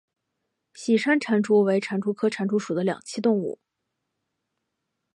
[0.73, 3.59] 喜山蟾蜍为蟾蜍科蟾蜍属的两栖动物。